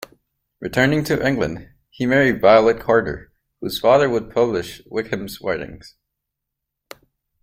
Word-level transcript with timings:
Returning 0.59 1.03
to 1.03 1.23
England, 1.23 1.69
he 1.91 2.07
married 2.07 2.41
Violet 2.41 2.79
Carter, 2.79 3.31
whose 3.59 3.79
father 3.79 4.09
would 4.09 4.33
publish 4.33 4.81
Wickham's 4.87 5.39
writings. 5.41 5.93